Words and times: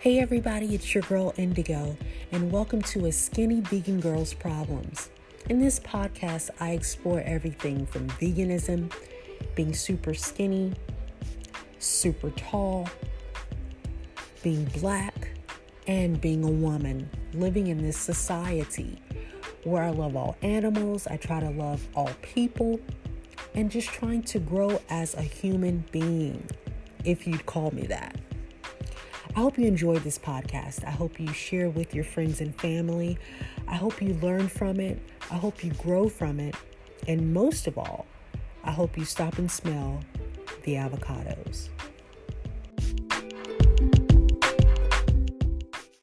Hey 0.00 0.20
everybody, 0.20 0.76
it's 0.76 0.94
your 0.94 1.02
girl 1.02 1.34
Indigo, 1.36 1.96
and 2.30 2.52
welcome 2.52 2.80
to 2.82 3.06
A 3.06 3.10
Skinny 3.10 3.62
Vegan 3.62 3.98
Girl's 3.98 4.32
Problems. 4.32 5.10
In 5.50 5.58
this 5.58 5.80
podcast, 5.80 6.50
I 6.60 6.70
explore 6.70 7.20
everything 7.22 7.84
from 7.84 8.06
veganism, 8.10 8.92
being 9.56 9.74
super 9.74 10.14
skinny, 10.14 10.72
super 11.80 12.30
tall, 12.30 12.88
being 14.44 14.66
black, 14.66 15.30
and 15.88 16.20
being 16.20 16.44
a 16.44 16.50
woman 16.50 17.10
living 17.34 17.66
in 17.66 17.82
this 17.82 17.96
society 17.96 19.02
where 19.64 19.82
I 19.82 19.90
love 19.90 20.14
all 20.14 20.36
animals, 20.42 21.08
I 21.08 21.16
try 21.16 21.40
to 21.40 21.50
love 21.50 21.84
all 21.96 22.10
people, 22.22 22.78
and 23.56 23.68
just 23.68 23.88
trying 23.88 24.22
to 24.22 24.38
grow 24.38 24.80
as 24.90 25.16
a 25.16 25.22
human 25.22 25.84
being, 25.90 26.48
if 27.04 27.26
you'd 27.26 27.46
call 27.46 27.72
me 27.72 27.88
that. 27.88 28.14
I 29.36 29.40
hope 29.40 29.58
you 29.58 29.66
enjoyed 29.66 30.02
this 30.02 30.18
podcast. 30.18 30.84
I 30.84 30.90
hope 30.90 31.20
you 31.20 31.32
share 31.32 31.70
with 31.70 31.94
your 31.94 32.04
friends 32.04 32.40
and 32.40 32.54
family. 32.60 33.18
I 33.68 33.76
hope 33.76 34.02
you 34.02 34.14
learn 34.14 34.48
from 34.48 34.80
it. 34.80 34.98
I 35.30 35.36
hope 35.36 35.62
you 35.62 35.72
grow 35.74 36.08
from 36.08 36.40
it. 36.40 36.54
And 37.06 37.32
most 37.32 37.66
of 37.66 37.78
all, 37.78 38.06
I 38.64 38.72
hope 38.72 38.98
you 38.98 39.04
stop 39.04 39.38
and 39.38 39.50
smell 39.50 40.00
the 40.64 40.74
avocados. 40.74 41.68